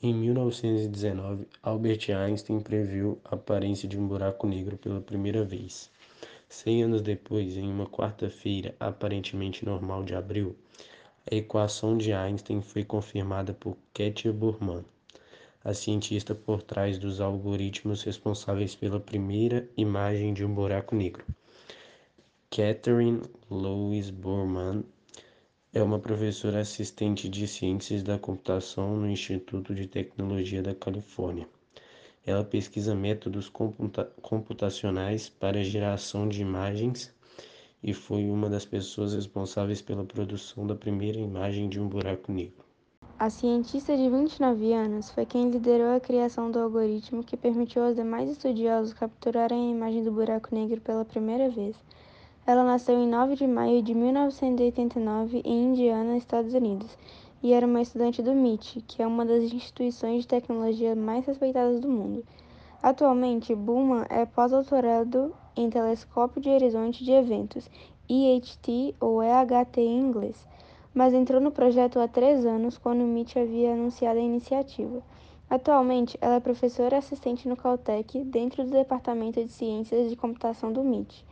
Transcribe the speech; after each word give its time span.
Em 0.00 0.14
1919, 0.14 1.48
Albert 1.60 2.08
Einstein 2.16 2.60
previu 2.60 3.18
a 3.24 3.34
aparência 3.34 3.88
de 3.88 3.98
um 3.98 4.06
buraco 4.06 4.46
negro 4.46 4.76
pela 4.76 5.00
primeira 5.00 5.44
vez. 5.44 5.90
Cem 6.48 6.84
anos 6.84 7.02
depois, 7.02 7.56
em 7.56 7.68
uma 7.68 7.84
quarta-feira 7.84 8.76
aparentemente 8.78 9.64
normal 9.64 10.04
de 10.04 10.14
abril, 10.14 10.54
a 11.28 11.34
equação 11.34 11.98
de 11.98 12.12
Einstein 12.12 12.62
foi 12.62 12.84
confirmada 12.84 13.52
por 13.52 13.76
Katia 13.92 14.32
Burman, 14.32 14.84
a 15.64 15.74
cientista 15.74 16.32
por 16.32 16.62
trás 16.62 16.96
dos 16.96 17.20
algoritmos 17.20 18.04
responsáveis 18.04 18.76
pela 18.76 19.00
primeira 19.00 19.68
imagem 19.76 20.32
de 20.32 20.44
um 20.44 20.54
buraco 20.54 20.94
negro. 20.94 21.24
Catherine 22.50 23.22
Louise 23.50 24.12
Burman 24.12 24.84
é 25.72 25.82
uma 25.82 25.98
professora 25.98 26.60
assistente 26.60 27.28
de 27.28 27.46
Ciências 27.46 28.02
da 28.02 28.18
Computação 28.18 28.96
no 28.96 29.08
Instituto 29.08 29.74
de 29.74 29.86
Tecnologia 29.86 30.62
da 30.62 30.74
Califórnia. 30.74 31.46
Ela 32.24 32.42
pesquisa 32.42 32.94
métodos 32.94 33.50
computa 33.50 34.10
computacionais 34.22 35.28
para 35.28 35.62
geração 35.62 36.26
de 36.26 36.40
imagens 36.40 37.12
e 37.82 37.92
foi 37.92 38.24
uma 38.30 38.48
das 38.48 38.64
pessoas 38.64 39.12
responsáveis 39.12 39.82
pela 39.82 40.04
produção 40.04 40.66
da 40.66 40.74
primeira 40.74 41.18
imagem 41.18 41.68
de 41.68 41.78
um 41.78 41.86
buraco 41.86 42.32
negro. 42.32 42.64
A 43.18 43.28
cientista 43.28 43.94
de 43.94 44.08
29 44.08 44.72
anos 44.72 45.10
foi 45.10 45.26
quem 45.26 45.50
liderou 45.50 45.94
a 45.94 46.00
criação 46.00 46.50
do 46.50 46.58
algoritmo 46.58 47.22
que 47.22 47.36
permitiu 47.36 47.84
aos 47.84 47.94
demais 47.94 48.30
estudiosos 48.30 48.94
capturarem 48.94 49.68
a 49.68 49.76
imagem 49.76 50.02
do 50.02 50.12
buraco 50.12 50.54
negro 50.54 50.80
pela 50.80 51.04
primeira 51.04 51.50
vez. 51.50 51.76
Ela 52.48 52.64
nasceu 52.64 52.98
em 52.98 53.06
9 53.06 53.36
de 53.36 53.46
maio 53.46 53.82
de 53.82 53.92
1989 53.92 55.42
em 55.44 55.64
Indiana, 55.64 56.16
Estados 56.16 56.54
Unidos, 56.54 56.96
e 57.42 57.52
era 57.52 57.66
uma 57.66 57.82
estudante 57.82 58.22
do 58.22 58.30
MIT, 58.30 58.82
que 58.88 59.02
é 59.02 59.06
uma 59.06 59.22
das 59.26 59.42
instituições 59.52 60.22
de 60.22 60.28
tecnologia 60.28 60.96
mais 60.96 61.26
respeitadas 61.26 61.78
do 61.78 61.90
mundo. 61.90 62.24
Atualmente, 62.82 63.54
Bowman 63.54 64.06
é 64.08 64.24
pós-doutorado 64.24 65.34
em 65.54 65.68
Telescópio 65.68 66.40
de 66.40 66.48
Horizonte 66.48 67.04
de 67.04 67.12
Eventos, 67.12 67.68
EHT 68.08 68.94
ou 68.98 69.22
EHT 69.22 69.82
em 69.82 70.00
inglês, 70.00 70.48
mas 70.94 71.12
entrou 71.12 71.42
no 71.42 71.52
projeto 71.52 72.00
há 72.00 72.08
três 72.08 72.46
anos, 72.46 72.78
quando 72.78 73.00
o 73.00 73.08
MIT 73.08 73.38
havia 73.38 73.74
anunciado 73.74 74.20
a 74.20 74.22
iniciativa. 74.22 75.02
Atualmente, 75.50 76.16
ela 76.18 76.36
é 76.36 76.40
professora 76.40 76.96
assistente 76.96 77.46
no 77.46 77.58
Caltech, 77.58 78.24
dentro 78.24 78.64
do 78.64 78.70
Departamento 78.70 79.44
de 79.44 79.52
Ciências 79.52 80.08
de 80.08 80.16
Computação 80.16 80.72
do 80.72 80.80
MIT. 80.80 81.26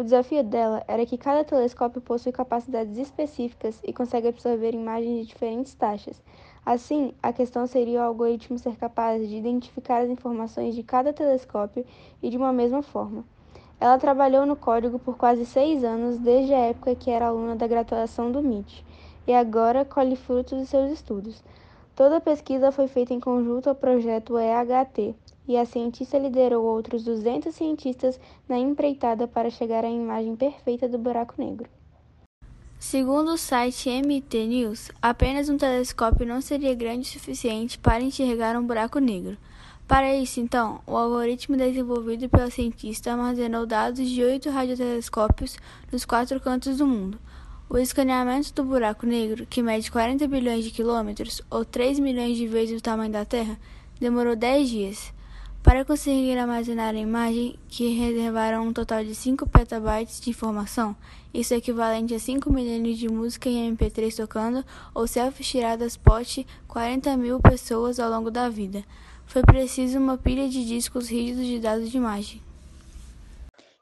O 0.00 0.02
desafio 0.02 0.42
dela 0.42 0.82
era 0.88 1.04
que 1.04 1.18
cada 1.18 1.44
telescópio 1.44 2.00
possui 2.00 2.32
capacidades 2.32 2.96
específicas 2.96 3.78
e 3.84 3.92
consegue 3.92 4.28
absorver 4.28 4.72
imagens 4.72 5.18
de 5.18 5.26
diferentes 5.26 5.74
taxas. 5.74 6.22
Assim, 6.64 7.12
a 7.22 7.34
questão 7.34 7.66
seria 7.66 8.00
o 8.00 8.04
algoritmo 8.04 8.58
ser 8.58 8.76
capaz 8.76 9.28
de 9.28 9.36
identificar 9.36 10.00
as 10.00 10.08
informações 10.08 10.74
de 10.74 10.82
cada 10.82 11.12
telescópio 11.12 11.84
e 12.22 12.30
de 12.30 12.38
uma 12.38 12.50
mesma 12.50 12.80
forma. 12.80 13.26
Ela 13.78 13.98
trabalhou 13.98 14.46
no 14.46 14.56
código 14.56 14.98
por 14.98 15.18
quase 15.18 15.44
seis 15.44 15.84
anos, 15.84 16.16
desde 16.16 16.54
a 16.54 16.60
época 16.60 16.94
que 16.94 17.10
era 17.10 17.26
aluna 17.26 17.54
da 17.54 17.66
graduação 17.66 18.32
do 18.32 18.40
MIT, 18.40 18.82
e 19.26 19.34
agora 19.34 19.84
colhe 19.84 20.16
frutos 20.16 20.60
de 20.60 20.66
seus 20.66 20.90
estudos. 20.90 21.44
Toda 21.94 22.16
a 22.16 22.22
pesquisa 22.22 22.72
foi 22.72 22.88
feita 22.88 23.12
em 23.12 23.20
conjunto 23.20 23.68
ao 23.68 23.74
projeto 23.74 24.38
EHT, 24.38 25.14
e 25.50 25.56
a 25.56 25.66
cientista 25.66 26.16
liderou 26.16 26.64
outros 26.64 27.02
200 27.02 27.52
cientistas 27.52 28.20
na 28.48 28.56
empreitada 28.56 29.26
para 29.26 29.50
chegar 29.50 29.84
à 29.84 29.90
imagem 29.90 30.36
perfeita 30.36 30.88
do 30.88 30.96
buraco 30.96 31.34
negro. 31.36 31.68
Segundo 32.78 33.32
o 33.32 33.36
site 33.36 33.90
MT 33.90 34.46
News, 34.46 34.92
apenas 35.02 35.48
um 35.48 35.58
telescópio 35.58 36.24
não 36.24 36.40
seria 36.40 36.72
grande 36.72 37.08
o 37.08 37.12
suficiente 37.12 37.80
para 37.80 38.00
enxergar 38.00 38.56
um 38.56 38.64
buraco 38.64 39.00
negro. 39.00 39.36
Para 39.88 40.14
isso, 40.14 40.38
então, 40.38 40.80
o 40.86 40.96
algoritmo 40.96 41.56
desenvolvido 41.56 42.28
pela 42.28 42.48
cientista 42.48 43.10
armazenou 43.10 43.66
dados 43.66 44.08
de 44.08 44.22
oito 44.22 44.50
radiotelescópios 44.50 45.58
nos 45.90 46.04
quatro 46.04 46.40
cantos 46.40 46.78
do 46.78 46.86
mundo. 46.86 47.18
O 47.68 47.76
escaneamento 47.76 48.54
do 48.54 48.62
buraco 48.62 49.04
negro, 49.04 49.44
que 49.46 49.62
mede 49.62 49.90
40 49.90 50.28
bilhões 50.28 50.64
de 50.64 50.70
quilômetros, 50.70 51.42
ou 51.50 51.64
3 51.64 51.98
milhões 51.98 52.36
de 52.36 52.46
vezes 52.46 52.78
o 52.78 52.82
tamanho 52.82 53.10
da 53.10 53.24
Terra, 53.24 53.58
demorou 53.98 54.36
10 54.36 54.68
dias. 54.68 55.19
Para 55.62 55.84
conseguir 55.84 56.38
armazenar 56.38 56.94
a 56.94 56.98
imagem, 56.98 57.54
que 57.68 57.90
reservaram 57.90 58.66
um 58.66 58.72
total 58.72 59.04
de 59.04 59.14
5 59.14 59.46
petabytes 59.46 60.18
de 60.18 60.30
informação, 60.30 60.96
isso 61.34 61.52
é 61.52 61.58
equivalente 61.58 62.14
a 62.14 62.18
5 62.18 62.50
milhões 62.50 62.96
de 62.96 63.08
música 63.08 63.46
em 63.48 63.76
MP3 63.76 64.16
tocando 64.16 64.64
ou 64.94 65.06
selfies 65.06 65.46
tiradas 65.46 65.98
pote 65.98 66.46
40 66.66 67.14
mil 67.18 67.38
pessoas 67.40 68.00
ao 68.00 68.10
longo 68.10 68.30
da 68.30 68.48
vida. 68.48 68.82
Foi 69.26 69.42
preciso 69.42 69.98
uma 69.98 70.16
pilha 70.16 70.48
de 70.48 70.64
discos 70.64 71.10
rígidos 71.10 71.46
de 71.46 71.60
dados 71.60 71.90
de 71.90 71.96
imagem. 71.98 72.49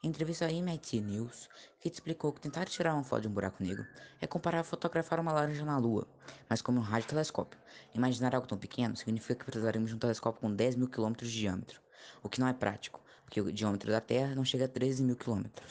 Entrevista 0.01 0.45
à 0.45 0.49
MIT 0.49 1.01
News, 1.01 1.49
Kate 1.83 1.95
explicou 1.95 2.31
que 2.31 2.39
tentar 2.39 2.63
tirar 2.67 2.93
uma 2.93 3.03
foto 3.03 3.23
de 3.23 3.27
um 3.27 3.33
buraco 3.33 3.61
negro 3.61 3.85
é 4.21 4.25
comparar 4.25 4.61
a 4.61 4.63
fotografar 4.63 5.19
uma 5.19 5.33
laranja 5.33 5.65
na 5.65 5.77
Lua, 5.77 6.07
mas 6.47 6.61
como 6.61 6.79
um 6.79 6.81
radiotelescópio. 6.81 7.59
Imaginar 7.93 8.33
algo 8.33 8.47
tão 8.47 8.57
pequeno 8.57 8.95
significa 8.95 9.35
que 9.35 9.43
precisaremos 9.43 9.89
de 9.89 9.97
um 9.97 9.99
telescópio 9.99 10.39
com 10.39 10.55
10 10.55 10.77
mil 10.77 10.87
quilômetros 10.87 11.29
de 11.29 11.39
diâmetro, 11.39 11.81
o 12.23 12.29
que 12.29 12.39
não 12.39 12.47
é 12.47 12.53
prático, 12.53 13.01
porque 13.25 13.41
o 13.41 13.51
diâmetro 13.51 13.91
da 13.91 13.99
Terra 13.99 14.33
não 14.35 14.45
chega 14.45 14.63
a 14.63 14.69
13 14.69 15.03
mil 15.03 15.17
quilômetros. 15.17 15.67